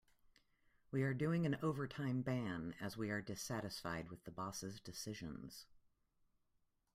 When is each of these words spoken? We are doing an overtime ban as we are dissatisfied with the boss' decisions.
We 0.89 1.03
are 1.03 1.13
doing 1.13 1.45
an 1.45 1.59
overtime 1.61 2.23
ban 2.23 2.73
as 2.79 2.97
we 2.97 3.11
are 3.11 3.21
dissatisfied 3.21 4.09
with 4.09 4.23
the 4.23 4.31
boss' 4.31 4.79
decisions. 4.83 5.67